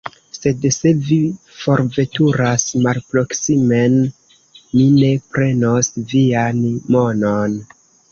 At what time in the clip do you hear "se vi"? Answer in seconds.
0.75-1.17